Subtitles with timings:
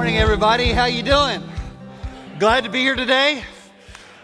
[0.00, 0.72] Morning, everybody.
[0.72, 1.42] How you doing?
[2.38, 3.44] Glad to be here today.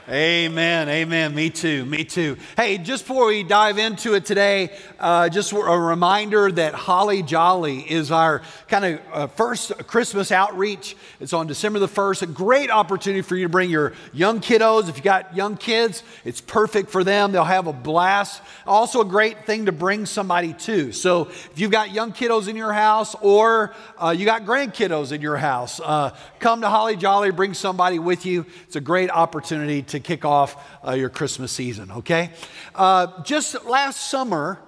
[0.09, 0.89] Amen.
[0.89, 1.35] Amen.
[1.35, 1.85] Me too.
[1.85, 2.37] Me too.
[2.57, 4.71] Hey, just before we dive into it today,
[5.01, 10.97] uh, just a reminder that Holly Jolly is our kind of uh, first Christmas outreach.
[11.19, 12.23] It's on December the 1st.
[12.23, 14.89] A great opportunity for you to bring your young kiddos.
[14.89, 17.33] If you got young kids, it's perfect for them.
[17.33, 18.43] They'll have a blast.
[18.65, 20.93] Also, a great thing to bring somebody to.
[20.93, 25.21] So, if you've got young kiddos in your house or uh, you got grandkiddos in
[25.21, 28.47] your house, uh, come to Holly Jolly, bring somebody with you.
[28.69, 32.31] It's a great opportunity to to kick off uh, your Christmas season, okay?
[32.75, 34.59] Uh, just last summer,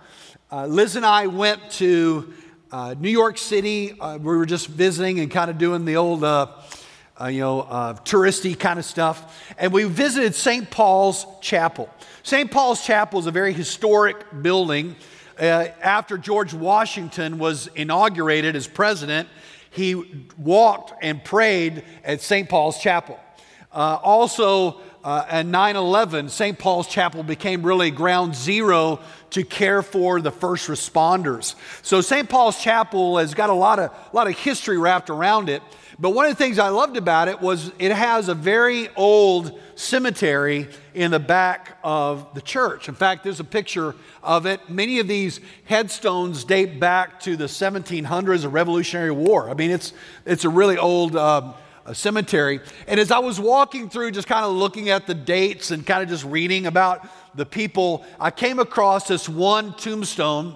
[0.51, 2.33] uh, Liz and I went to
[2.73, 3.99] uh, New York City.
[4.01, 6.47] Uh, we were just visiting and kind of doing the old, uh,
[7.27, 7.67] you know,
[8.05, 9.55] touristy kind of stuff.
[9.59, 10.71] And we visited St.
[10.71, 11.91] Paul's Chapel.
[12.23, 12.51] St.
[12.51, 14.97] Paul's Chapel is a very historic building.
[15.39, 19.29] after George Washington was inaugurated as president,
[19.71, 22.49] he walked and prayed at St.
[22.49, 23.21] Paul's Chapel.
[23.73, 26.59] Uh, also, uh, at 9 11, St.
[26.59, 31.55] Paul's Chapel became really ground zero to care for the first responders.
[31.83, 32.29] So, St.
[32.29, 35.63] Paul's Chapel has got a lot of, a lot of history wrapped around it.
[36.01, 39.61] But one of the things I loved about it was it has a very old
[39.75, 42.89] cemetery in the back of the church.
[42.89, 44.71] In fact, there's a picture of it.
[44.71, 49.51] Many of these headstones date back to the 1700s, the Revolutionary War.
[49.51, 49.93] I mean, it's,
[50.25, 51.17] it's a really old.
[51.17, 51.55] Um,
[51.89, 52.61] a cemetery.
[52.87, 56.03] And as I was walking through, just kind of looking at the dates and kind
[56.03, 60.55] of just reading about the people, I came across this one tombstone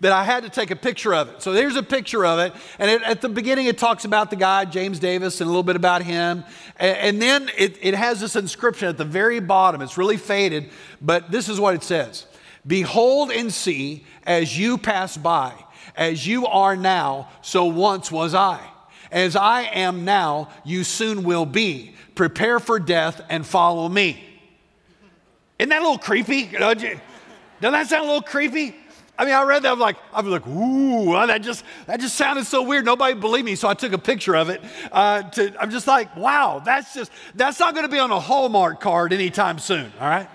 [0.00, 1.42] that I had to take a picture of it.
[1.42, 2.52] So there's a picture of it.
[2.78, 5.64] And it, at the beginning, it talks about the guy, James Davis, and a little
[5.64, 6.44] bit about him.
[6.76, 9.82] And, and then it, it has this inscription at the very bottom.
[9.82, 12.26] It's really faded, but this is what it says
[12.64, 15.52] Behold and see as you pass by,
[15.96, 18.60] as you are now, so once was I.
[19.10, 21.94] As I am now, you soon will be.
[22.14, 24.24] Prepare for death and follow me.
[25.58, 26.46] Isn't that a little creepy?
[26.46, 27.00] Doesn't
[27.60, 28.74] that sound a little creepy?
[29.18, 32.46] I mean, I read that, I'm like, I'm like, ooh, that just, that just sounded
[32.46, 32.84] so weird.
[32.84, 34.62] Nobody believed me, so I took a picture of it.
[34.92, 38.20] Uh, to, I'm just like, wow, that's just, that's not going to be on a
[38.20, 40.28] Hallmark card anytime soon, all right?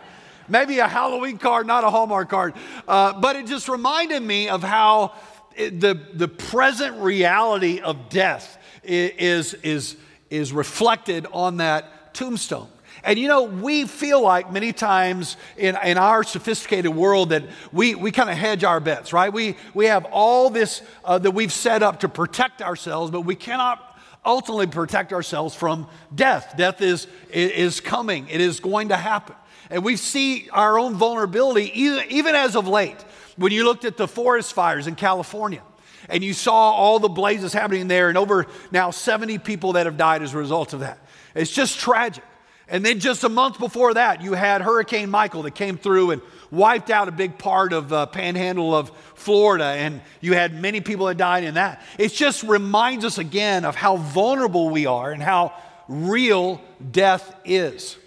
[0.49, 2.55] Maybe a Halloween card, not a Hallmark card.
[2.85, 5.13] Uh, but it just reminded me of how
[5.55, 9.95] it, the, the present reality of death is, is,
[10.29, 12.67] is reflected on that tombstone.
[13.03, 17.95] And you know, we feel like many times in, in our sophisticated world that we,
[17.95, 19.31] we kind of hedge our bets, right?
[19.31, 23.35] We, we have all this uh, that we've set up to protect ourselves, but we
[23.35, 26.53] cannot ultimately protect ourselves from death.
[26.55, 29.35] Death is, is coming, it is going to happen.
[29.69, 33.01] And we see our own vulnerability even, even as of late.
[33.35, 35.63] When you looked at the forest fires in California,
[36.09, 39.97] and you saw all the blazes happening there, and over now 70 people that have
[39.97, 40.99] died as a result of that.
[41.35, 42.23] It's just tragic.
[42.67, 46.21] And then just a month before that, you had Hurricane Michael that came through and
[46.49, 51.07] wiped out a big part of uh, panhandle of Florida, and you had many people
[51.07, 51.81] that died in that.
[51.97, 55.53] It just reminds us again of how vulnerable we are and how
[55.87, 57.97] real death is.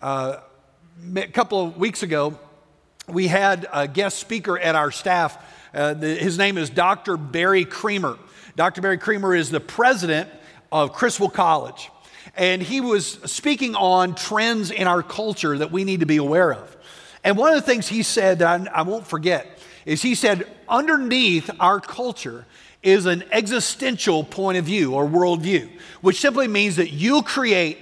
[0.00, 0.40] Uh,
[1.16, 2.38] a couple of weeks ago,
[3.08, 5.38] we had a guest speaker at our staff
[5.74, 7.16] uh, the, his name is Dr.
[7.16, 8.18] Barry Creamer.
[8.56, 8.80] Dr.
[8.80, 10.28] Barry Creamer is the president
[10.70, 11.90] of Criswell College.
[12.36, 16.52] And he was speaking on trends in our culture that we need to be aware
[16.52, 16.76] of.
[17.24, 20.46] And one of the things he said that I, I won't forget is he said,
[20.68, 22.46] underneath our culture
[22.82, 27.78] is an existential point of view or worldview, which simply means that you create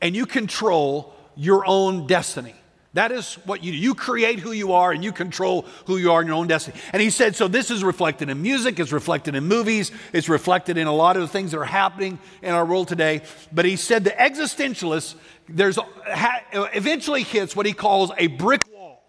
[0.00, 2.54] and you control your own destiny.
[2.94, 3.78] That is what you do.
[3.78, 6.76] You create who you are and you control who you are in your own destiny.
[6.92, 10.78] And he said, so this is reflected in music, it's reflected in movies, it's reflected
[10.78, 13.22] in a lot of the things that are happening in our world today.
[13.52, 15.16] But he said the existentialist,
[15.48, 15.76] there's
[16.52, 19.02] eventually hits what he calls a brick wall.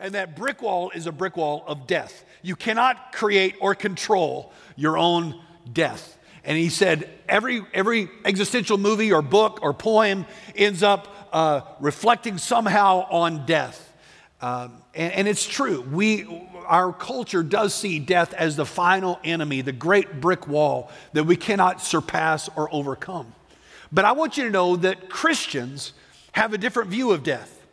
[0.00, 2.24] And that brick wall is a brick wall of death.
[2.40, 5.38] You cannot create or control your own
[5.70, 6.16] death.
[6.44, 10.24] And he said every, every existential movie or book or poem
[10.56, 13.84] ends up uh, reflecting somehow on death.
[14.40, 15.80] Um, and, and, it's true.
[15.80, 16.24] We,
[16.66, 21.34] our culture does see death as the final enemy, the great brick wall that we
[21.34, 23.34] cannot surpass or overcome.
[23.90, 25.92] But I want you to know that Christians
[26.32, 27.66] have a different view of death.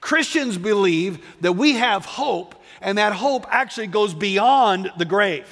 [0.00, 5.46] Christians believe that we have hope, and that hope actually goes beyond the grave,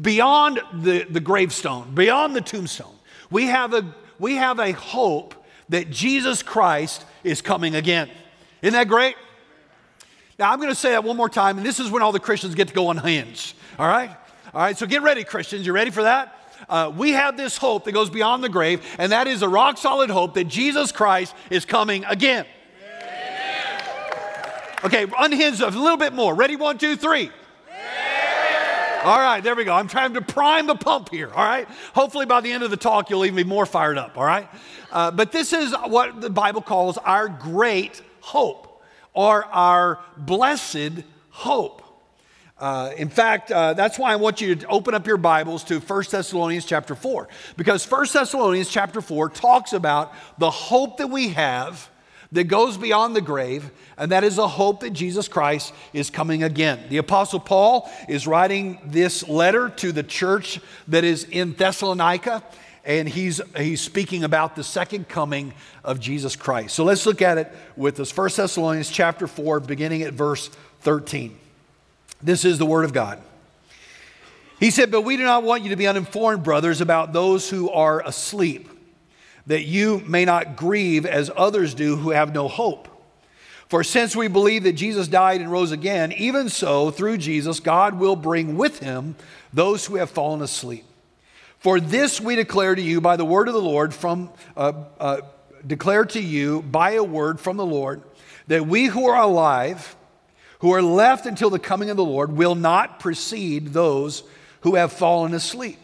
[0.00, 2.94] beyond the, the gravestone, beyond the tombstone.
[3.30, 5.34] We have a, we have a hope
[5.68, 8.10] that Jesus Christ is coming again.
[8.62, 9.16] Isn't that great?
[10.38, 12.20] Now, I'm going to say that one more time, and this is when all the
[12.20, 13.54] Christians get to go on unhinged.
[13.78, 14.10] All right?
[14.54, 15.66] All right, so get ready, Christians.
[15.66, 16.38] You ready for that?
[16.68, 19.78] uh, we have this hope that goes beyond the grave, and that is a rock
[19.78, 22.46] solid hope that Jesus Christ is coming again.
[24.84, 26.34] Okay, unhinge a little bit more.
[26.34, 26.56] Ready?
[26.56, 27.30] One, two, three.
[29.04, 29.74] All right, there we go.
[29.74, 31.66] I'm trying to prime the pump here, all right?
[31.92, 34.48] Hopefully, by the end of the talk, you'll even be more fired up, all right?
[34.92, 38.80] Uh, but this is what the Bible calls our great hope
[39.12, 41.82] or our blessed hope.
[42.58, 45.80] Uh, in fact, uh, that's why I want you to open up your Bibles to
[45.80, 51.30] 1 Thessalonians chapter 4, because 1 Thessalonians chapter 4 talks about the hope that we
[51.30, 51.90] have
[52.32, 56.42] that goes beyond the grave, and that is a hope that Jesus Christ is coming
[56.42, 56.80] again.
[56.88, 60.58] The Apostle Paul is writing this letter to the church
[60.88, 62.42] that is in Thessalonica,
[62.84, 65.52] and he's, he's speaking about the second coming
[65.84, 66.74] of Jesus Christ.
[66.74, 68.16] So let's look at it with us.
[68.16, 70.48] 1 Thessalonians chapter 4, beginning at verse
[70.80, 71.38] 13.
[72.22, 73.20] This is the Word of God.
[74.58, 77.68] He said, But we do not want you to be uninformed, brothers, about those who
[77.70, 78.68] are asleep
[79.46, 82.88] that you may not grieve as others do who have no hope.
[83.68, 87.98] For since we believe that Jesus died and rose again, even so, through Jesus, God
[87.98, 89.16] will bring with him
[89.52, 90.84] those who have fallen asleep.
[91.58, 95.20] For this we declare to you by the word of the Lord, from, uh, uh,
[95.66, 98.02] declare to you by a word from the Lord,
[98.48, 99.96] that we who are alive,
[100.58, 104.22] who are left until the coming of the Lord, will not precede those
[104.60, 105.78] who have fallen asleep.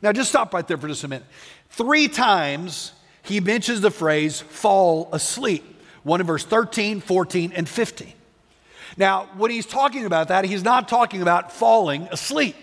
[0.00, 1.26] Now, just stop right there for just a minute.
[1.68, 2.92] Three times
[3.26, 5.64] he mentions the phrase fall asleep.
[6.02, 8.12] One in verse 13, 14, and 15.
[8.96, 12.56] Now, when he's talking about that, he's not talking about falling asleep.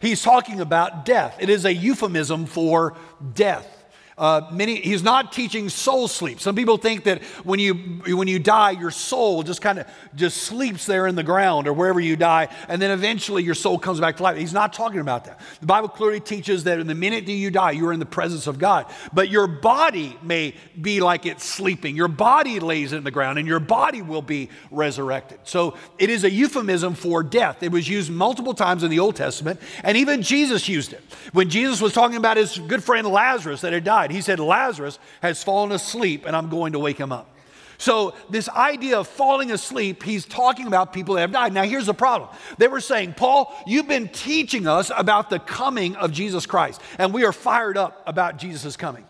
[0.00, 1.36] He's talking about death.
[1.40, 2.94] It is a euphemism for
[3.34, 3.75] death.
[4.18, 6.40] Uh, many, he's not teaching soul sleep.
[6.40, 10.38] Some people think that when you, when you die, your soul just kind of just
[10.38, 14.00] sleeps there in the ground or wherever you die, and then eventually your soul comes
[14.00, 14.38] back to life.
[14.38, 15.38] He's not talking about that.
[15.60, 18.06] The Bible clearly teaches that in the minute that you die, you are in the
[18.06, 18.86] presence of God.
[19.12, 21.94] But your body may be like it's sleeping.
[21.94, 25.40] Your body lays in the ground, and your body will be resurrected.
[25.44, 27.62] So it is a euphemism for death.
[27.62, 31.02] It was used multiple times in the Old Testament, and even Jesus used it.
[31.34, 34.14] When Jesus was talking about his good friend Lazarus that had died, died.
[34.14, 37.32] He said, Lazarus has fallen asleep and I'm going to wake him up.
[37.78, 41.52] So, this idea of falling asleep, he's talking about people that have died.
[41.52, 42.30] Now, here's the problem.
[42.56, 47.12] They were saying, Paul, you've been teaching us about the coming of Jesus Christ, and
[47.12, 49.04] we are fired up about Jesus' coming.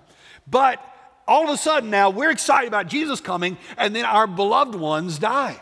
[0.49, 0.83] But
[1.29, 5.21] all of a sudden now, we're excited about Jesus coming, and then our beloved ones
[5.21, 5.61] die,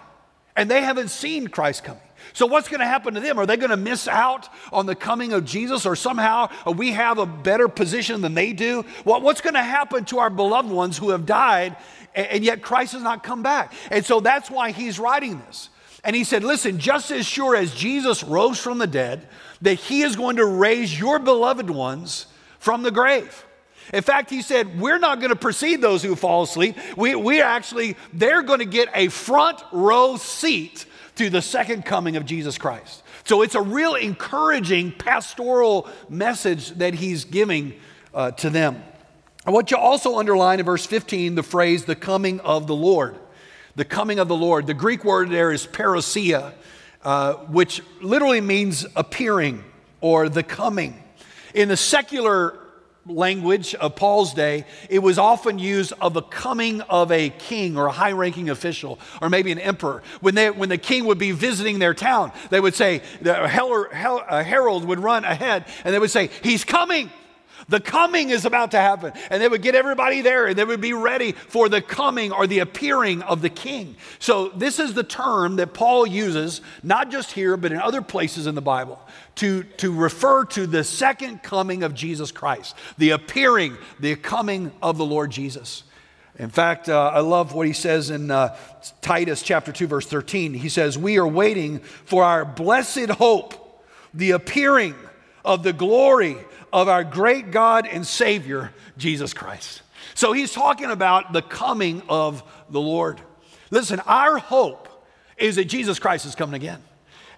[0.57, 2.01] and they haven't seen Christ coming.
[2.33, 3.39] So, what's going to happen to them?
[3.39, 6.93] Are they going to miss out on the coming of Jesus, or somehow uh, we
[6.93, 8.85] have a better position than they do?
[9.05, 11.77] Well, what's going to happen to our beloved ones who have died,
[12.15, 13.73] and yet Christ has not come back?
[13.91, 15.69] And so that's why he's writing this.
[16.05, 19.27] And he said, Listen, just as sure as Jesus rose from the dead,
[19.63, 22.27] that he is going to raise your beloved ones
[22.59, 23.45] from the grave.
[23.93, 26.77] In fact, he said, We're not going to precede those who fall asleep.
[26.97, 30.87] We, we actually, they're going to get a front row seat
[31.17, 33.03] to the second coming of Jesus Christ.
[33.25, 37.75] So it's a real encouraging pastoral message that he's giving
[38.13, 38.83] uh, to them.
[39.47, 43.17] I want you also underline in verse 15 the phrase, the coming of the Lord.
[43.77, 44.67] The coming of the Lord.
[44.67, 46.53] The Greek word there is parousia,
[47.03, 49.65] uh, which literally means appearing
[50.01, 51.03] or the coming.
[51.55, 52.59] In the secular
[53.07, 57.87] language of Paul's day, it was often used of the coming of a king or
[57.87, 60.03] a high ranking official or maybe an emperor.
[60.21, 64.85] When, they, when the king would be visiting their town, they would say, the herald
[64.85, 67.11] would run ahead and they would say, He's coming.
[67.69, 69.13] The coming is about to happen.
[69.31, 72.47] And they would get everybody there and they would be ready for the coming or
[72.47, 73.97] the appearing of the king.
[74.19, 78.47] So, this is the term that Paul uses, not just here, but in other places
[78.47, 79.01] in the Bible,
[79.37, 84.99] to, to refer to the second coming of Jesus Christ, the appearing, the coming of
[84.99, 85.85] the Lord Jesus.
[86.37, 88.57] In fact, uh, I love what he says in uh,
[89.01, 90.53] Titus chapter 2, verse 13.
[90.53, 93.55] He says, We are waiting for our blessed hope,
[94.13, 94.97] the appearing
[95.45, 96.37] of the glory
[96.75, 99.83] of our great God and Savior, Jesus Christ.
[100.15, 103.21] So he's talking about the coming of the Lord.
[103.71, 104.89] Listen, our hope
[105.39, 106.83] is that Jesus Christ is coming again.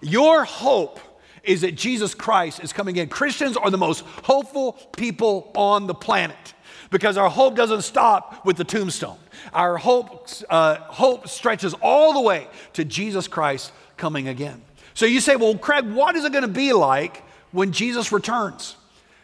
[0.01, 0.99] Your hope
[1.43, 3.09] is that Jesus Christ is coming again.
[3.09, 6.55] Christians are the most hopeful people on the planet
[6.89, 9.17] because our hope doesn't stop with the tombstone.
[9.53, 14.63] Our hope, uh, hope stretches all the way to Jesus Christ coming again.
[14.95, 18.76] So you say, well, Craig, what is it going to be like when Jesus returns?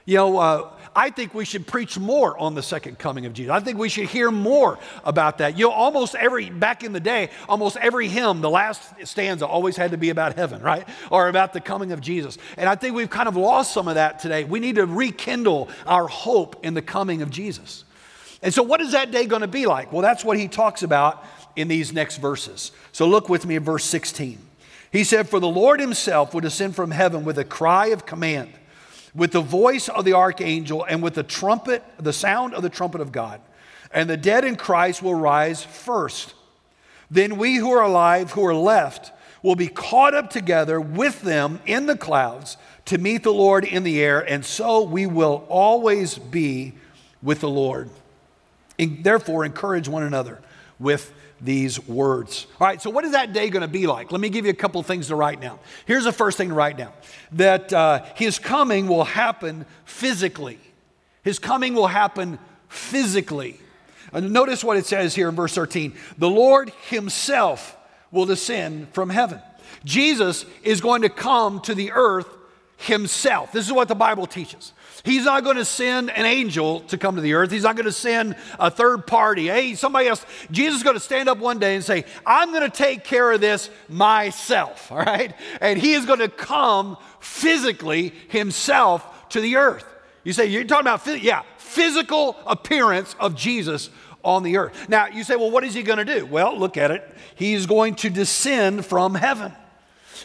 [0.05, 3.51] You know, uh, I think we should preach more on the second coming of Jesus.
[3.51, 5.57] I think we should hear more about that.
[5.57, 9.77] You know, almost every, back in the day, almost every hymn, the last stanza always
[9.77, 10.87] had to be about heaven, right?
[11.09, 12.37] Or about the coming of Jesus.
[12.57, 14.43] And I think we've kind of lost some of that today.
[14.43, 17.85] We need to rekindle our hope in the coming of Jesus.
[18.41, 19.93] And so, what is that day going to be like?
[19.93, 22.73] Well, that's what he talks about in these next verses.
[22.91, 24.37] So, look with me in verse 16.
[24.91, 28.51] He said, For the Lord himself will descend from heaven with a cry of command
[29.15, 33.01] with the voice of the archangel and with the trumpet, the sound of the trumpet
[33.01, 33.41] of God.
[33.91, 36.33] And the dead in Christ will rise first.
[37.11, 39.11] Then we who are alive, who are left,
[39.43, 43.83] will be caught up together with them in the clouds to meet the Lord in
[43.83, 46.73] the air, and so we will always be
[47.21, 47.89] with the Lord.
[48.79, 50.39] And therefore, encourage one another
[50.79, 52.47] with these words.
[52.59, 54.11] All right, so what is that day going to be like?
[54.11, 55.59] Let me give you a couple things to write down.
[55.85, 56.93] Here's the first thing to write down
[57.33, 60.59] that uh, his coming will happen physically.
[61.23, 63.59] His coming will happen physically.
[64.13, 67.75] And notice what it says here in verse 13 the Lord himself
[68.11, 69.41] will descend from heaven.
[69.83, 72.27] Jesus is going to come to the earth
[72.83, 73.51] himself.
[73.51, 74.73] This is what the Bible teaches.
[75.03, 77.51] He's not going to send an angel to come to the earth.
[77.51, 79.47] He's not going to send a third party.
[79.47, 80.25] Hey, somebody else.
[80.51, 83.31] Jesus is going to stand up one day and say, I'm going to take care
[83.31, 85.33] of this myself, all right?
[85.59, 89.85] And he is going to come physically himself to the earth.
[90.23, 93.89] You say, you're talking about, yeah, physical appearance of Jesus
[94.23, 94.87] on the earth.
[94.87, 96.25] Now, you say, well, what is he going to do?
[96.25, 97.03] Well, look at it.
[97.35, 99.53] He's going to descend from heaven.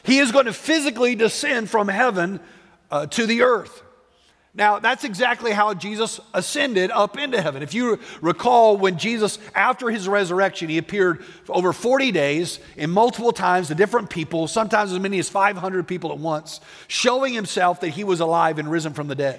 [0.02, 2.40] He is going to physically descend from heaven
[2.90, 3.83] uh, to the earth.
[4.54, 7.62] Now, that's exactly how Jesus ascended up into heaven.
[7.62, 13.30] If you recall, when Jesus, after his resurrection, he appeared over 40 days in multiple
[13.30, 17.90] times to different people, sometimes as many as 500 people at once, showing himself that
[17.90, 19.38] he was alive and risen from the dead.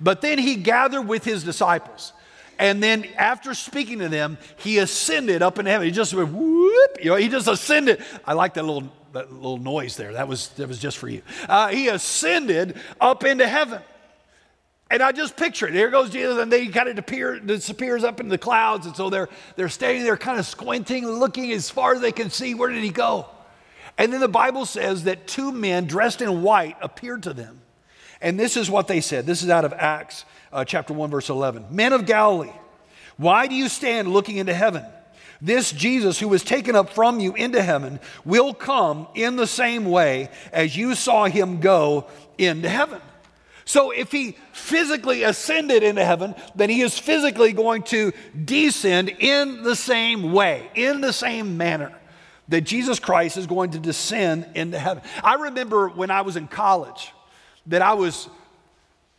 [0.00, 2.12] But then he gathered with his disciples.
[2.60, 5.86] And then after speaking to them, he ascended up into heaven.
[5.86, 8.04] He just went whoop, you know, he just ascended.
[8.26, 10.12] I like that little, that little noise there.
[10.12, 11.22] That was, that was just for you.
[11.48, 13.80] Uh, he ascended up into heaven.
[14.90, 15.72] And I just picture it.
[15.72, 18.84] Here goes Jesus, and then he kind of disappear, disappears up into the clouds.
[18.84, 22.28] And so they're, they're standing there kind of squinting, looking as far as they can
[22.28, 22.52] see.
[22.52, 23.24] Where did he go?
[23.96, 27.62] And then the Bible says that two men dressed in white appeared to them.
[28.20, 29.26] And this is what they said.
[29.26, 31.66] This is out of Acts uh, chapter 1, verse 11.
[31.70, 32.52] Men of Galilee,
[33.16, 34.84] why do you stand looking into heaven?
[35.42, 39.86] This Jesus who was taken up from you into heaven will come in the same
[39.86, 43.00] way as you saw him go into heaven.
[43.64, 48.12] So if he physically ascended into heaven, then he is physically going to
[48.44, 51.92] descend in the same way, in the same manner
[52.48, 55.04] that Jesus Christ is going to descend into heaven.
[55.22, 57.12] I remember when I was in college
[57.66, 58.28] that I was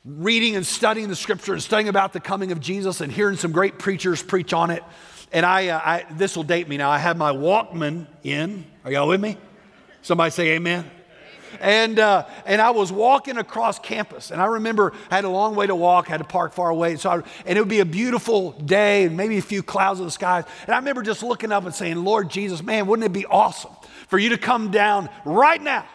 [0.03, 3.51] reading and studying the scripture and studying about the coming of Jesus and hearing some
[3.51, 4.83] great preachers preach on it.
[5.31, 6.89] And I, uh, I this will date me now.
[6.89, 8.65] I had my Walkman in.
[8.83, 9.38] Are y'all with me?
[10.01, 10.89] Somebody say amen.
[11.60, 14.31] And, uh, and I was walking across campus.
[14.31, 16.95] And I remember I had a long way to walk, had to park far away.
[16.95, 20.05] So I, and it would be a beautiful day and maybe a few clouds in
[20.05, 20.43] the sky.
[20.65, 23.71] And I remember just looking up and saying, Lord Jesus, man, wouldn't it be awesome
[24.07, 25.86] for you to come down right now?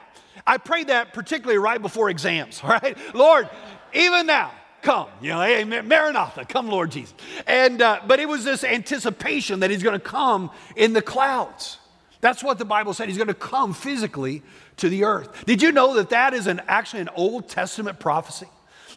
[0.47, 2.97] I prayed that particularly right before exams, all right?
[3.15, 3.49] Lord,
[3.93, 5.09] even now, come.
[5.21, 7.15] You know, hey, Maranatha, come, Lord Jesus.
[7.47, 11.79] And, uh, but it was this anticipation that he's going to come in the clouds.
[12.21, 13.09] That's what the Bible said.
[13.09, 14.43] He's going to come physically
[14.79, 15.45] to the earth.
[15.45, 18.49] Did you know that that is an, actually an Old Testament prophecy?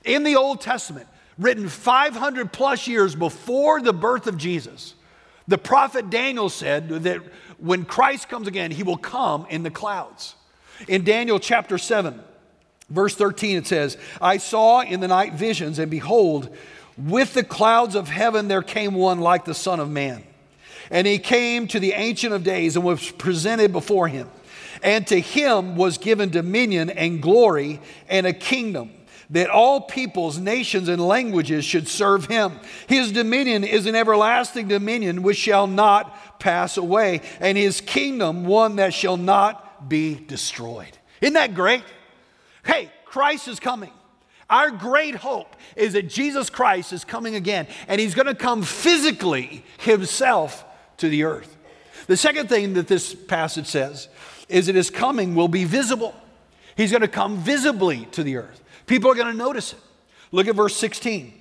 [0.05, 4.93] In the Old Testament, written 500 plus years before the birth of Jesus,
[5.47, 7.21] the prophet Daniel said that
[7.57, 10.35] when Christ comes again, he will come in the clouds.
[10.87, 12.19] In Daniel chapter 7,
[12.89, 16.55] verse 13, it says, I saw in the night visions, and behold,
[16.97, 20.23] with the clouds of heaven there came one like the Son of Man.
[20.91, 24.29] And he came to the Ancient of Days and was presented before him.
[24.81, 28.91] And to him was given dominion and glory and a kingdom
[29.31, 32.59] that all peoples, nations, and languages should serve him.
[32.87, 38.77] His dominion is an everlasting dominion which shall not pass away, and his kingdom one
[38.77, 39.17] that shall
[39.87, 40.97] be destroyed.
[41.21, 41.83] Isn't that great?
[42.65, 43.91] Hey, Christ is coming.
[44.49, 48.63] Our great hope is that Jesus Christ is coming again, and he's going to come
[48.63, 50.65] physically himself
[50.97, 51.55] to the earth.
[52.07, 54.07] The second thing that this passage says
[54.47, 56.15] is that his coming will be visible.
[56.75, 58.63] He's going to come visibly to the earth.
[58.87, 59.79] People are going to notice it.
[60.31, 61.33] Look at verse 16.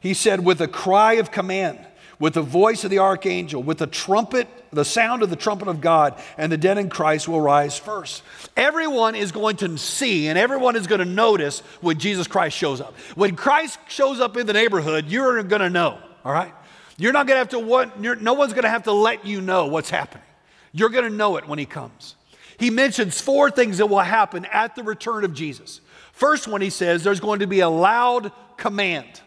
[0.00, 1.85] He said, with a cry of command,
[2.18, 5.80] with the voice of the archangel, with the trumpet, the sound of the trumpet of
[5.80, 8.22] God, and the dead in Christ will rise first.
[8.56, 12.80] Everyone is going to see and everyone is going to notice when Jesus Christ shows
[12.80, 12.96] up.
[13.14, 16.52] When Christ shows up in the neighborhood, you're going to know, all right?
[16.98, 19.40] You're not going to have to, what, no one's going to have to let you
[19.40, 20.24] know what's happening.
[20.72, 22.16] You're going to know it when he comes.
[22.58, 25.82] He mentions four things that will happen at the return of Jesus.
[26.12, 29.20] First one, he says, there's going to be a loud command.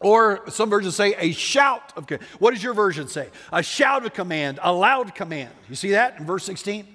[0.00, 2.26] Or some versions say a shout of command.
[2.38, 3.28] What does your version say?
[3.52, 5.50] A shout of command, a loud command.
[5.68, 6.86] You see that in verse 16?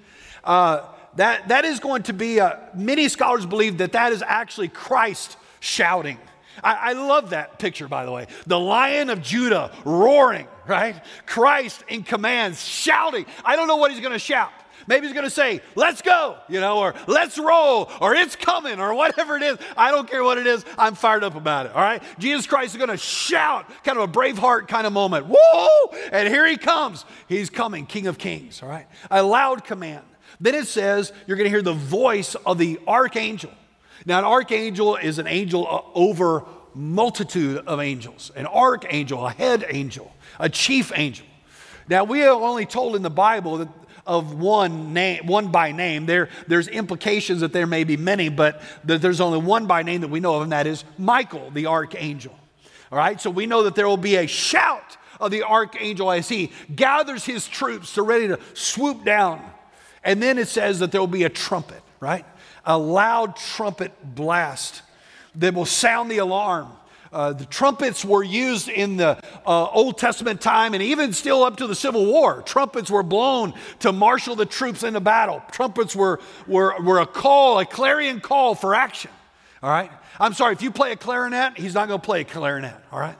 [0.42, 4.68] Uh, that, that is going to be, a, many scholars believe that that is actually
[4.68, 6.18] Christ shouting.
[6.62, 8.26] I, I love that picture, by the way.
[8.46, 11.00] The lion of Judah roaring, right?
[11.26, 13.26] Christ in command, shouting.
[13.44, 14.50] I don't know what he's going to shout.
[14.86, 18.80] Maybe he's going to say, let's go, you know, or let's roll, or it's coming,
[18.80, 19.58] or whatever it is.
[19.76, 20.64] I don't care what it is.
[20.76, 22.02] I'm fired up about it, all right?
[22.18, 25.26] Jesus Christ is going to shout, kind of a Braveheart kind of moment.
[25.28, 25.96] Whoa!
[26.12, 27.04] And here he comes.
[27.28, 28.86] He's coming, King of Kings, all right?
[29.10, 30.04] A loud command.
[30.40, 33.52] Then it says you're going to hear the voice of the archangel.
[34.06, 39.64] Now, an archangel is an angel uh, over multitude of angels, an archangel, a head
[39.68, 41.26] angel, a chief angel.
[41.88, 43.68] Now, we are only told in the Bible that
[44.06, 46.06] of one name, one by name.
[46.06, 50.02] There, there's implications that there may be many, but that there's only one by name
[50.02, 52.34] that we know of, and that is Michael, the archangel.
[52.92, 56.28] All right, so we know that there will be a shout of the archangel as
[56.28, 59.42] he gathers his troops to ready to swoop down.
[60.02, 62.26] And then it says that there will be a trumpet, right?
[62.64, 64.82] A loud trumpet blast
[65.36, 66.68] that will sound the alarm.
[67.14, 69.16] Uh, the trumpets were used in the
[69.46, 72.42] uh, Old Testament time and even still up to the Civil War.
[72.42, 75.40] Trumpets were blown to marshal the troops into battle.
[75.52, 76.18] Trumpets were,
[76.48, 79.12] were, were a call, a clarion call for action.
[79.62, 79.92] All right?
[80.18, 82.74] I'm sorry, if you play a clarinet, he's not going to play a clarinet.
[82.90, 83.16] All right?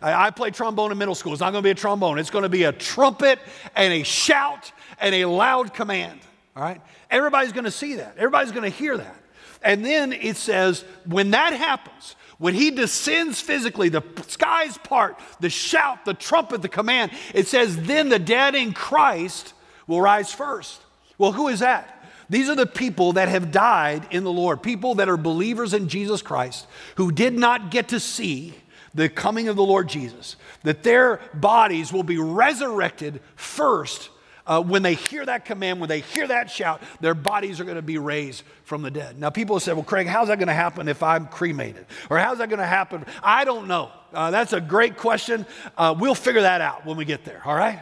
[0.00, 1.32] I, I played trombone in middle school.
[1.32, 3.40] It's not going to be a trombone, it's going to be a trumpet
[3.74, 6.20] and a shout and a loud command.
[6.54, 6.80] All right?
[7.10, 9.16] Everybody's going to see that, everybody's going to hear that.
[9.62, 15.50] And then it says, when that happens, when he descends physically, the skies part, the
[15.50, 19.54] shout, the trumpet, the command, it says, then the dead in Christ
[19.86, 20.80] will rise first.
[21.16, 21.90] Well, who is that?
[22.28, 25.88] These are the people that have died in the Lord, people that are believers in
[25.88, 28.54] Jesus Christ who did not get to see
[28.94, 34.10] the coming of the Lord Jesus, that their bodies will be resurrected first
[34.46, 37.76] uh, when they hear that command, when they hear that shout, their bodies are going
[37.76, 39.18] to be raised from the dead.
[39.18, 41.86] Now, people say, well, Craig, how's that going to happen if I'm cremated?
[42.10, 43.06] Or how's that going to happen?
[43.22, 43.90] I don't know.
[44.12, 45.46] Uh, that's a great question.
[45.76, 47.80] Uh, we'll figure that out when we get there, all right?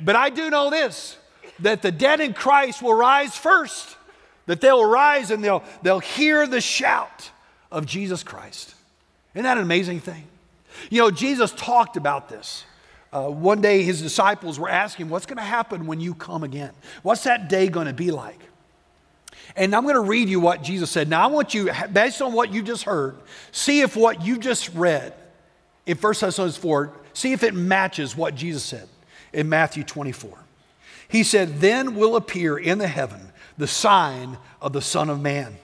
[0.00, 1.16] But I do know this
[1.60, 3.96] that the dead in Christ will rise first,
[4.46, 7.30] that they'll rise and they'll, they'll hear the shout
[7.72, 8.76] of Jesus Christ.
[9.34, 10.24] Isn't that an amazing thing?
[10.90, 12.64] You know, Jesus talked about this.
[13.12, 16.72] Uh, one day his disciples were asking, What's going to happen when you come again?
[17.02, 18.40] What's that day going to be like?
[19.56, 21.08] And I'm going to read you what Jesus said.
[21.08, 23.16] Now, I want you, based on what you just heard,
[23.50, 25.14] see if what you just read
[25.86, 28.88] in 1 Thessalonians 4, see if it matches what Jesus said
[29.32, 30.38] in Matthew 24.
[31.08, 35.56] He said, Then will appear in the heaven the sign of the Son of Man.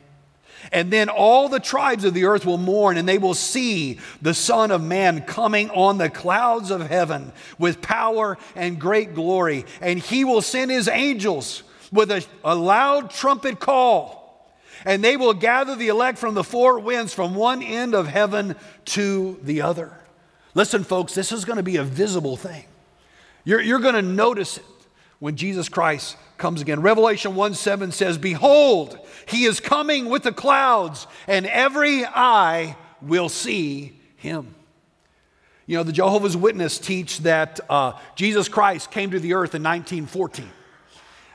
[0.72, 4.35] And then all the tribes of the earth will mourn, and they will see the
[4.35, 9.64] Son of Man coming on the clouds of heaven with power and great glory.
[9.81, 14.22] And he will send his angels with a, a loud trumpet call.
[14.85, 18.57] And they will gather the elect from the four winds from one end of heaven
[18.87, 19.98] to the other.
[20.55, 22.64] Listen, folks, this is going to be a visible thing.
[23.44, 24.64] You're, you're going to notice it
[25.18, 26.83] when Jesus Christ comes again.
[26.83, 33.29] Revelation 1 7 says, Behold, he is coming with the clouds, and every eye will
[33.29, 34.55] see him.
[35.67, 39.63] You know, the Jehovah's Witness teach that uh, Jesus Christ came to the earth in
[39.63, 40.51] 1914.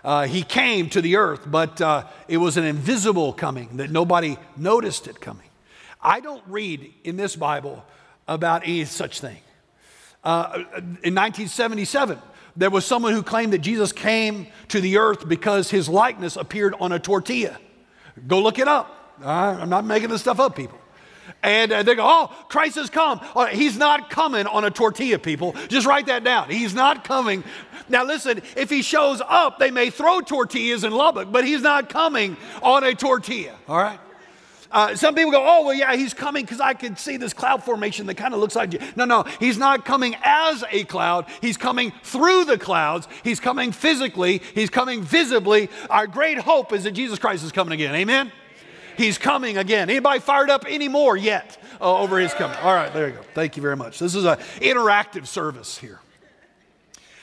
[0.04, 4.38] Uh, he came to the earth, but uh, it was an invisible coming that nobody
[4.56, 5.48] noticed it coming.
[6.02, 7.84] I don't read in this Bible
[8.28, 9.40] about any such thing.
[10.24, 10.64] Uh,
[11.04, 12.20] in 1977,
[12.56, 16.76] there was someone who claimed that Jesus came to the earth because his likeness appeared
[16.80, 17.58] on a tortilla.
[18.28, 18.96] Go look it up.
[19.24, 20.80] I'm not making this stuff up, people.
[21.42, 23.22] And uh, they go, Oh, Christ has come.
[23.36, 25.56] Uh, he's not coming on a tortilla, people.
[25.68, 26.50] Just write that down.
[26.50, 27.44] He's not coming.
[27.88, 31.90] Now, listen, if he shows up, they may throw tortillas in Lubbock, but he's not
[31.90, 34.00] coming on a tortilla, all right?
[34.72, 37.64] Uh, some people go, oh, well, yeah, he's coming because I can see this cloud
[37.64, 38.80] formation that kind of looks like you.
[38.96, 41.26] No, no, he's not coming as a cloud.
[41.42, 43.08] He's coming through the clouds.
[43.24, 44.42] He's coming physically.
[44.54, 45.70] He's coming visibly.
[45.90, 47.96] Our great hope is that Jesus Christ is coming again.
[47.96, 48.32] Amen?
[48.96, 49.90] He's coming again.
[49.90, 52.58] Anybody fired up anymore yet uh, over his coming.
[52.58, 53.22] All right, there you go.
[53.34, 53.98] Thank you very much.
[53.98, 56.00] This is an interactive service here.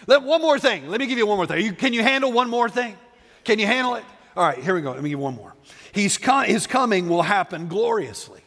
[0.06, 0.88] Let, one more thing.
[0.88, 1.64] Let me give you one more thing.
[1.64, 2.96] You, can you handle one more thing?
[3.44, 4.04] Can you handle it?
[4.36, 4.92] All right, here we go.
[4.92, 5.54] Let me give one more.
[5.92, 8.42] He's his coming will happen gloriously.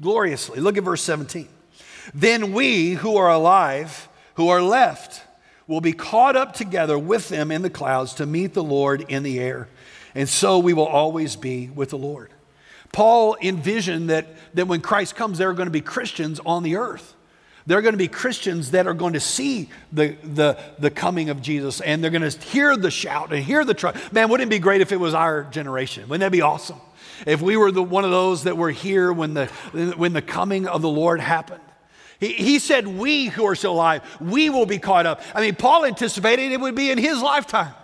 [0.00, 0.58] Gloriously.
[0.58, 1.48] Look at verse 17.
[2.12, 5.22] Then we who are alive, who are left,
[5.68, 9.22] will be caught up together with them in the clouds to meet the Lord in
[9.22, 9.68] the air.
[10.14, 12.32] And so we will always be with the Lord.
[12.90, 16.76] Paul envisioned that, that when Christ comes, there are going to be Christians on the
[16.76, 17.14] earth.
[17.68, 21.28] There are going to be Christians that are going to see the, the, the coming
[21.28, 24.10] of Jesus and they're going to hear the shout and hear the trumpet.
[24.10, 26.08] Man, wouldn't it be great if it was our generation?
[26.08, 26.80] Wouldn't that be awesome?
[27.26, 29.48] If we were the, one of those that were here when the,
[29.98, 31.60] when the coming of the Lord happened.
[32.18, 35.20] He, he said, We who are still alive, we will be caught up.
[35.34, 37.74] I mean, Paul anticipated it would be in his lifetime.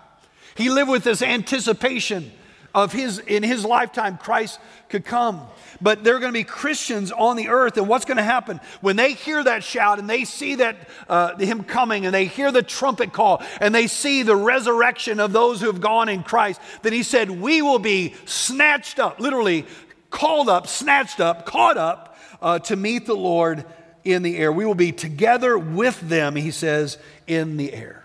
[0.55, 2.33] He lived with this anticipation
[2.75, 4.59] of his, in his lifetime, Christ
[4.89, 5.41] could come.
[5.81, 8.61] But there are going to be Christians on the earth, and what's going to happen
[8.81, 12.51] when they hear that shout and they see that uh, him coming, and they hear
[12.51, 16.61] the trumpet call, and they see the resurrection of those who have gone in Christ?
[16.83, 19.67] Then he said, "We will be snatched up, literally
[20.11, 23.65] called up, snatched up, caught up uh, to meet the Lord
[24.05, 24.53] in the air.
[24.53, 28.05] We will be together with them," he says, in the air.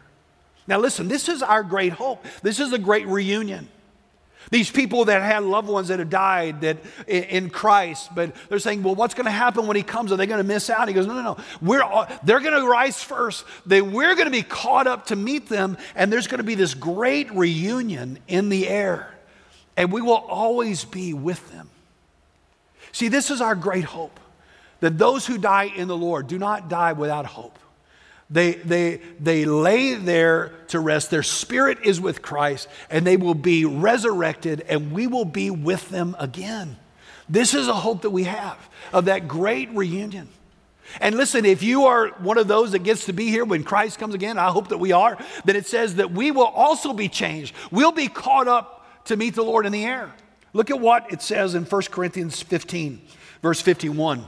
[0.68, 2.26] Now, listen, this is our great hope.
[2.44, 3.70] This is a great reunion.
[4.52, 8.82] These people that had loved ones that have died that in Christ, but they're saying,
[8.82, 10.12] well, what's going to happen when he comes?
[10.12, 10.88] Are they going to miss out?
[10.88, 11.38] He goes, no, no, no.
[11.62, 13.46] We're all, they're going to rise first.
[13.66, 16.56] They, we're going to be caught up to meet them, and there's going to be
[16.56, 19.14] this great reunion in the air,
[19.78, 21.70] and we will always be with them.
[22.92, 24.20] See, this is our great hope
[24.80, 27.60] that those who die in the Lord do not die without hope.
[28.30, 31.10] They, they, they lay there to rest.
[31.10, 35.90] Their spirit is with Christ, and they will be resurrected, and we will be with
[35.90, 36.78] them again.
[37.28, 38.58] This is a hope that we have
[38.94, 40.30] of that great reunion.
[41.02, 44.00] And listen, if you are one of those that gets to be here when Christ
[44.00, 47.08] comes again, I hope that we are, that it says that we will also be
[47.08, 47.56] changed.
[47.72, 50.12] We'll be caught up to meet the Lord in the air.
[50.54, 53.02] Look at what it says in 1 Corinthians 15,
[53.42, 54.26] verse 51.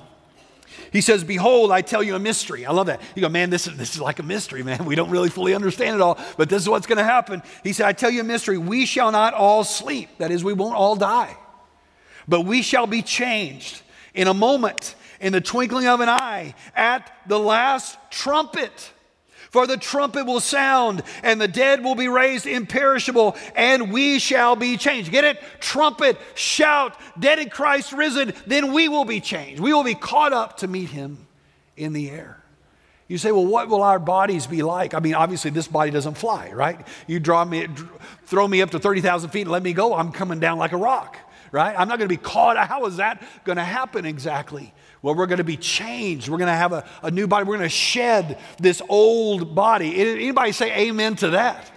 [0.92, 2.66] He says, Behold, I tell you a mystery.
[2.66, 3.02] I love that.
[3.16, 4.86] You go, man, this is, this is like a mystery, man.
[4.86, 7.42] We don't really fully understand it all, but this is what's going to happen.
[7.64, 8.58] He said, I tell you a mystery.
[8.58, 10.10] We shall not all sleep.
[10.18, 11.36] That is, we won't all die,
[12.28, 13.82] but we shall be changed
[14.14, 18.92] in a moment, in the twinkling of an eye, at the last trumpet.
[19.52, 24.56] For the trumpet will sound, and the dead will be raised imperishable, and we shall
[24.56, 25.12] be changed.
[25.12, 25.42] Get it?
[25.60, 29.62] Trumpet, shout, dead in Christ risen, then we will be changed.
[29.62, 31.28] We will be caught up to meet him
[31.76, 32.42] in the air.
[33.10, 34.94] You say, well, what will our bodies be like?
[34.94, 36.88] I mean, obviously, this body doesn't fly, right?
[37.06, 37.68] You draw me,
[38.24, 40.78] throw me up to 30,000 feet and let me go, I'm coming down like a
[40.78, 41.18] rock,
[41.52, 41.76] right?
[41.78, 42.56] I'm not going to be caught.
[42.56, 44.74] How is that going to happen exactly?
[45.02, 46.30] Well, we're going to be changed.
[46.30, 47.46] We're going to have a, a new body.
[47.46, 50.00] We're going to shed this old body.
[50.00, 51.72] Anybody say amen to that?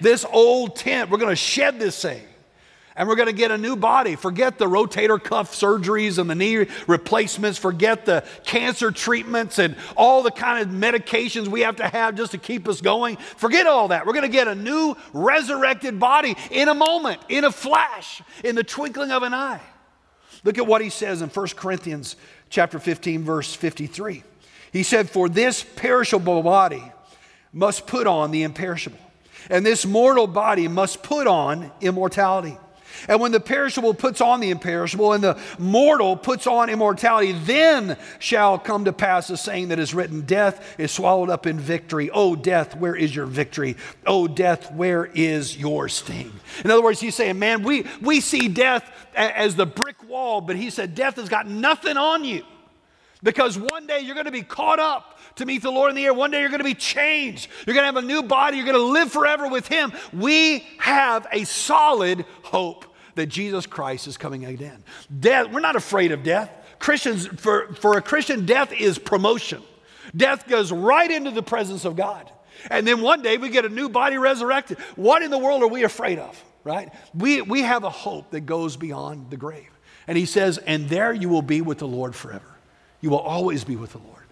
[0.00, 2.22] This old tent, we're going to shed this thing.
[2.94, 4.16] And we're going to get a new body.
[4.16, 7.58] Forget the rotator cuff surgeries and the knee replacements.
[7.58, 12.32] Forget the cancer treatments and all the kind of medications we have to have just
[12.32, 13.16] to keep us going.
[13.16, 14.06] Forget all that.
[14.06, 18.56] We're going to get a new resurrected body in a moment, in a flash, in
[18.56, 19.60] the twinkling of an eye.
[20.44, 22.16] Look at what he says in 1 Corinthians
[22.52, 24.22] chapter 15, verse 53.
[24.72, 26.84] He said, For this perishable body
[27.52, 28.98] must put on the imperishable,
[29.50, 32.56] and this mortal body must put on immortality.
[33.08, 37.96] And when the perishable puts on the imperishable and the mortal puts on immortality, then
[38.18, 42.10] shall come to pass the saying that is written Death is swallowed up in victory.
[42.12, 43.76] Oh, death, where is your victory?
[44.06, 46.32] Oh, death, where is your sting?
[46.64, 50.56] In other words, he's saying, Man, we, we see death as the brick wall, but
[50.56, 52.44] he said, Death has got nothing on you
[53.22, 56.04] because one day you're going to be caught up to meet the Lord in the
[56.04, 56.14] air.
[56.14, 57.48] One day you're going to be changed.
[57.66, 58.56] You're going to have a new body.
[58.56, 59.92] You're going to live forever with Him.
[60.12, 64.82] We have a solid hope that Jesus Christ is coming again.
[65.20, 66.50] Death, we're not afraid of death.
[66.78, 69.62] Christians, for, for a Christian, death is promotion.
[70.16, 72.30] Death goes right into the presence of God.
[72.70, 74.78] And then one day we get a new body resurrected.
[74.96, 76.92] What in the world are we afraid of, right?
[77.14, 79.68] We, we have a hope that goes beyond the grave.
[80.06, 82.46] And he says, and there you will be with the Lord forever.
[83.00, 84.24] You will always be with the Lord.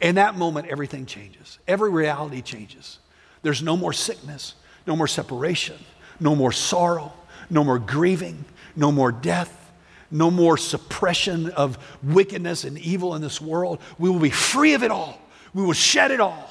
[0.00, 1.58] In that moment, everything changes.
[1.66, 2.98] Every reality changes.
[3.42, 4.54] There's no more sickness,
[4.86, 5.78] no more separation,
[6.20, 7.12] no more sorrow,
[7.50, 9.72] no more grieving, no more death,
[10.10, 13.80] no more suppression of wickedness and evil in this world.
[13.98, 15.20] We will be free of it all.
[15.54, 16.50] We will shed it all,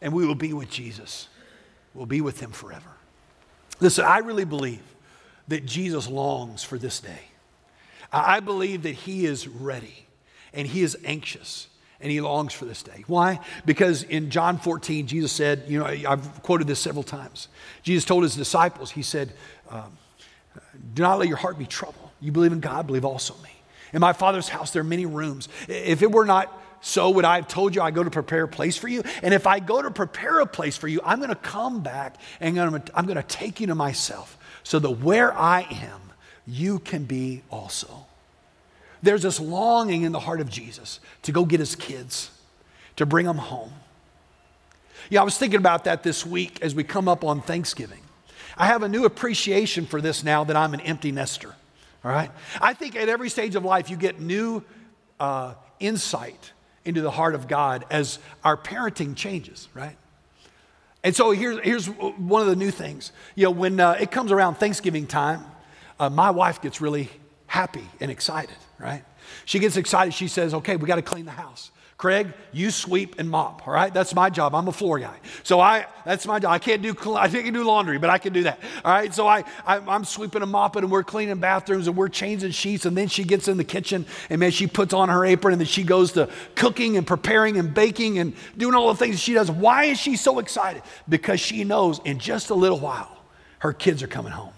[0.00, 1.28] and we will be with Jesus.
[1.94, 2.90] We'll be with him forever.
[3.80, 4.82] Listen, I really believe
[5.48, 7.28] that Jesus longs for this day.
[8.12, 10.06] I believe that he is ready
[10.52, 11.68] and he is anxious
[12.00, 13.04] and he longs for this day.
[13.06, 13.40] Why?
[13.64, 17.48] Because in John 14, Jesus said, you know, I've quoted this several times.
[17.82, 19.32] Jesus told his disciples, he said,
[19.70, 19.96] um,
[20.94, 22.10] Do not let your heart be troubled.
[22.20, 23.50] You believe in God, believe also me.
[23.92, 25.48] In my Father's house, there are many rooms.
[25.68, 28.48] If it were not so, would I have told you I go to prepare a
[28.48, 29.02] place for you?
[29.22, 32.16] And if I go to prepare a place for you, I'm going to come back
[32.40, 36.00] and I'm going to take you to myself so that where I am,
[36.46, 38.06] you can be also.
[39.02, 42.30] There's this longing in the heart of Jesus to go get his kids,
[42.96, 43.72] to bring them home.
[45.08, 48.00] Yeah, I was thinking about that this week as we come up on Thanksgiving.
[48.60, 51.54] I have a new appreciation for this now that I'm an empty nester.
[52.04, 52.30] All right?
[52.60, 54.62] I think at every stage of life, you get new
[55.18, 56.52] uh, insight
[56.84, 59.96] into the heart of God as our parenting changes, right?
[61.02, 63.12] And so here's, here's one of the new things.
[63.34, 65.42] You know, when uh, it comes around Thanksgiving time,
[65.98, 67.08] uh, my wife gets really
[67.46, 69.04] happy and excited, right?
[69.46, 70.12] She gets excited.
[70.12, 71.70] She says, okay, we got to clean the house.
[72.00, 73.92] Craig, you sweep and mop, all right?
[73.92, 74.54] That's my job.
[74.54, 75.18] I'm a floor guy.
[75.42, 76.50] So I, that's my job.
[76.50, 79.12] I can't do, I can't do laundry, but I can do that, all right?
[79.12, 82.86] So I, I, am sweeping and mopping and we're cleaning bathrooms and we're changing sheets
[82.86, 85.60] and then she gets in the kitchen and man, she puts on her apron and
[85.60, 89.34] then she goes to cooking and preparing and baking and doing all the things she
[89.34, 89.50] does.
[89.50, 90.82] Why is she so excited?
[91.06, 93.14] Because she knows in just a little while,
[93.58, 94.54] her kids are coming home.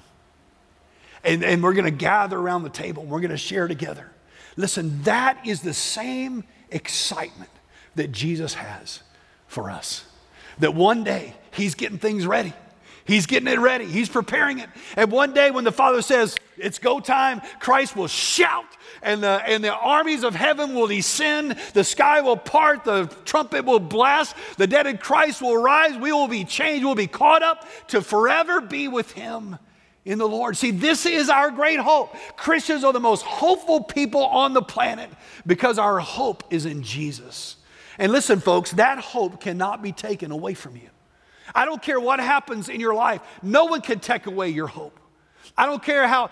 [1.24, 4.12] And, and we're going to gather around the table and we're going to share together.
[4.56, 7.50] Listen, that is the same excitement
[7.94, 9.00] that Jesus has
[9.46, 10.04] for us.
[10.58, 12.52] That one day he's getting things ready.
[13.04, 13.86] He's getting it ready.
[13.86, 14.68] He's preparing it.
[14.96, 18.64] And one day when the Father says, it's go time, Christ will shout
[19.02, 21.56] and the, and the armies of heaven will descend.
[21.74, 22.84] The sky will part.
[22.84, 24.36] The trumpet will blast.
[24.56, 25.96] The dead in Christ will rise.
[25.96, 26.84] We will be changed.
[26.84, 29.58] We'll be caught up to forever be with him
[30.04, 30.56] in the Lord.
[30.56, 32.14] See, this is our great hope.
[32.36, 35.10] Christians are the most hopeful people on the planet
[35.46, 37.56] because our hope is in Jesus.
[37.98, 40.88] And listen, folks, that hope cannot be taken away from you.
[41.54, 44.98] I don't care what happens in your life, no one can take away your hope.
[45.56, 46.30] I don't care how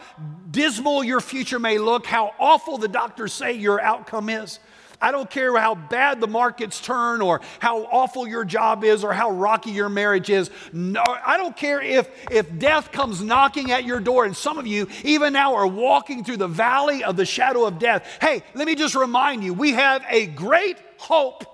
[0.51, 4.61] dismal your future may look, how awful the doctors say your outcome is.
[5.01, 9.13] I don't care how bad the markets turn or how awful your job is or
[9.13, 10.51] how rocky your marriage is.
[10.73, 14.67] No, I don't care if, if death comes knocking at your door, and some of
[14.67, 18.07] you, even now, are walking through the valley of the shadow of death.
[18.21, 21.47] Hey, let me just remind you we have a great hope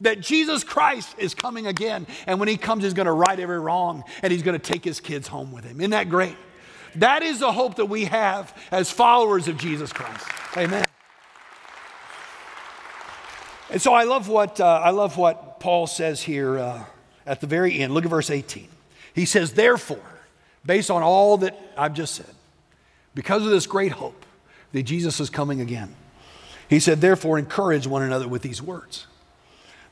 [0.00, 2.06] that Jesus Christ is coming again.
[2.26, 4.84] And when he comes, he's going to right every wrong and he's going to take
[4.84, 5.80] his kids home with him.
[5.80, 6.36] Isn't that great?
[6.96, 10.26] That is the hope that we have as followers of Jesus Christ.
[10.56, 10.84] Amen.
[13.72, 16.84] And so I love what, uh, I love what Paul says here uh,
[17.24, 17.94] at the very end.
[17.94, 18.68] Look at verse 18.
[19.14, 19.98] He says, Therefore,
[20.64, 22.34] based on all that I've just said,
[23.14, 24.26] because of this great hope
[24.72, 25.94] that Jesus is coming again,
[26.68, 29.06] he said, Therefore, encourage one another with these words.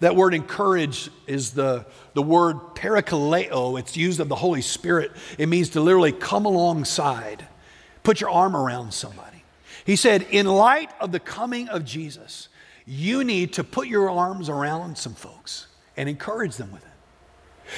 [0.01, 3.79] That word encourage is the, the word parakaleo.
[3.79, 5.12] It's used of the Holy Spirit.
[5.38, 7.47] It means to literally come alongside,
[8.03, 9.43] put your arm around somebody.
[9.87, 12.49] He said, In light of the coming of Jesus,
[12.87, 15.66] you need to put your arms around some folks
[15.97, 16.88] and encourage them with it.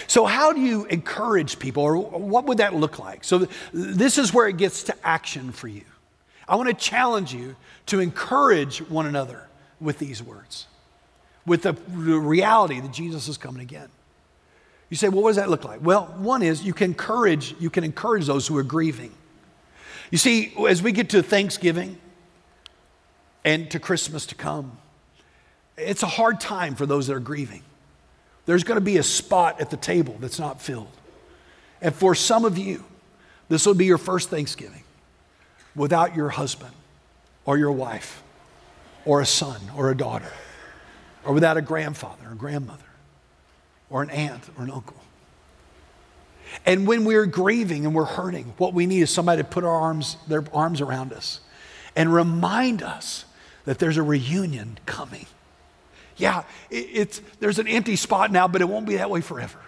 [0.07, 3.25] So, how do you encourage people, or what would that look like?
[3.25, 5.85] So, this is where it gets to action for you.
[6.49, 9.49] I want to challenge you to encourage one another
[9.81, 10.67] with these words,
[11.47, 13.89] with the reality that Jesus is coming again.
[14.89, 15.81] You say, well, what does that look like?
[15.83, 19.13] Well, one is you can encourage, you can encourage those who are grieving.
[20.11, 21.99] You see, as we get to Thanksgiving
[23.43, 24.77] and to Christmas to come,
[25.77, 27.63] it's a hard time for those that are grieving.
[28.47, 30.91] There's going to be a spot at the table that's not filled.
[31.81, 32.85] And for some of you,
[33.49, 34.83] this will be your first Thanksgiving
[35.75, 36.73] without your husband
[37.45, 38.23] or your wife
[39.05, 40.33] or a son or a daughter
[41.25, 42.83] or without a grandfather or grandmother
[43.91, 44.97] or an aunt or an uncle.
[46.67, 49.71] And when we're grieving and we're hurting, what we need is somebody to put our
[49.71, 51.41] arms, their arms around us
[51.97, 53.25] and remind us
[53.65, 55.27] that there's a reunion coming.
[56.17, 59.59] Yeah, it, it's, there's an empty spot now, but it won't be that way forever.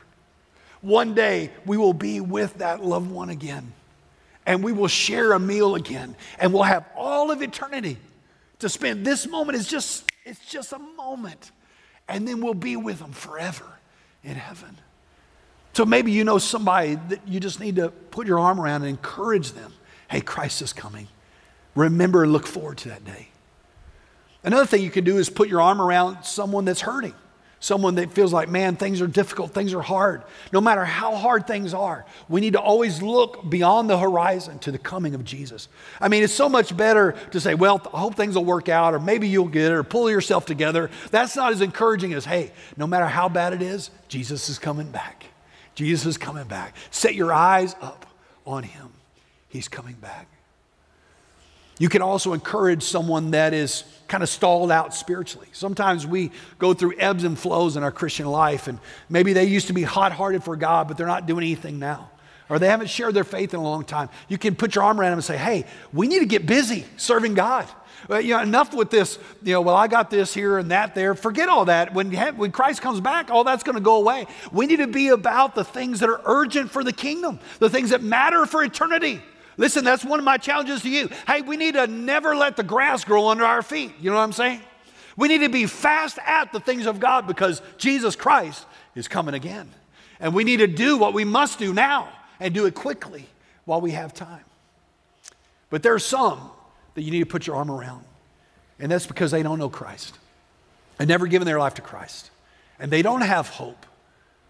[0.81, 3.73] One day we will be with that loved one again,
[4.45, 7.97] and we will share a meal again, and we'll have all of eternity
[8.59, 9.05] to spend.
[9.05, 11.51] This moment is just, it's just a moment,
[12.09, 13.65] and then we'll be with them forever
[14.23, 14.77] in heaven.
[15.73, 18.91] So maybe you know somebody that you just need to put your arm around and
[18.91, 19.73] encourage them.
[20.09, 21.09] Hey, Christ is coming.
[21.75, 23.29] Remember and look forward to that day.
[24.45, 27.15] Another thing you can do is put your arm around someone that's hurting,
[27.61, 30.23] someone that feels like, man, things are difficult, things are hard.
[30.53, 34.71] No matter how hard things are, we need to always look beyond the horizon to
[34.71, 35.69] the coming of Jesus.
[35.99, 38.93] I mean, it's so much better to say, well, I hope things will work out,
[38.93, 40.91] or maybe you'll get it, or pull yourself together.
[41.11, 44.91] That's not as encouraging as, hey, no matter how bad it is, Jesus is coming
[44.91, 45.25] back.
[45.75, 46.77] Jesus is coming back.
[46.91, 48.05] Set your eyes up
[48.47, 48.91] on him.
[49.49, 50.29] He's coming back.
[51.79, 55.49] You can also encourage someone that is kind of stalled out spiritually.
[55.53, 59.67] Sometimes we go through ebbs and flows in our Christian life, and maybe they used
[59.67, 62.11] to be hot hearted for God, but they're not doing anything now.
[62.49, 64.11] Or they haven't shared their faith in a long time.
[64.29, 66.85] You can put your arm around them and say, hey, we need to get busy
[66.97, 67.67] serving God.
[68.11, 71.15] You know, enough with this, you know, well, I got this here and that there.
[71.15, 71.95] Forget all that.
[71.95, 74.27] When, when Christ comes back, all that's going to go away.
[74.53, 77.91] We need to be about the things that are urgent for the kingdom, the things
[77.91, 79.23] that matter for eternity.
[79.57, 81.09] Listen, that's one of my challenges to you.
[81.27, 83.93] Hey, we need to never let the grass grow under our feet.
[84.01, 84.61] You know what I'm saying?
[85.17, 89.35] We need to be fast at the things of God because Jesus Christ is coming
[89.35, 89.71] again.
[90.21, 92.09] And we need to do what we must do now
[92.41, 93.27] and do it quickly
[93.65, 94.45] while we have time.
[95.71, 96.51] But there are some
[96.95, 98.05] that you need to put your arm around,
[98.79, 100.17] and that's because they don't know Christ
[100.99, 102.31] and never given their life to Christ.
[102.79, 103.87] And they don't have hope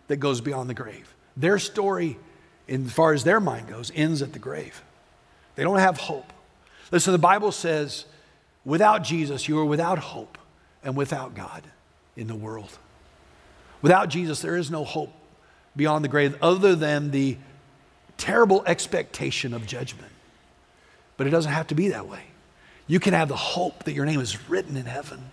[0.09, 1.14] that goes beyond the grave.
[1.37, 2.19] Their story,
[2.69, 4.83] as far as their mind goes, ends at the grave.
[5.57, 6.33] They don't have hope.
[6.90, 8.05] Listen, the Bible says,
[8.64, 10.38] without Jesus, you are without hope
[10.83, 11.62] and without God
[12.17, 12.79] in the world.
[13.83, 15.12] Without Jesus, there is no hope
[15.77, 17.37] beyond the grave other than the
[18.17, 20.11] terrible expectation of judgment.
[21.17, 22.23] But it doesn't have to be that way.
[22.87, 25.31] You can have the hope that your name is written in heaven.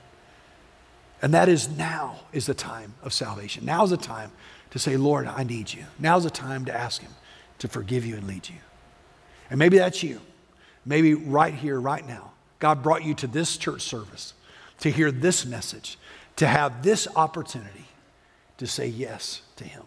[1.21, 3.65] And that is now is the time of salvation.
[3.65, 4.31] Now is the time
[4.71, 5.85] to say, Lord, I need you.
[5.99, 7.11] Now is the time to ask Him
[7.59, 8.55] to forgive you and lead you.
[9.51, 10.21] And maybe that's you.
[10.85, 14.33] Maybe right here, right now, God brought you to this church service
[14.79, 15.99] to hear this message,
[16.37, 17.85] to have this opportunity
[18.57, 19.83] to say yes to Him.